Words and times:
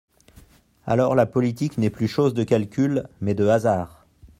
Alors 0.87 1.13
la 1.13 1.27
politique 1.27 1.77
n’est 1.77 1.91
plus 1.91 2.07
chose 2.07 2.33
de 2.33 2.43
calcul, 2.43 3.07
mais 3.21 3.35
de 3.35 3.45
ha 3.45 3.59
sard. 3.59 4.03